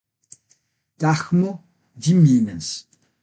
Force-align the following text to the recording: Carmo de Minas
Carmo 0.97 1.63
de 1.95 2.15
Minas 2.15 2.89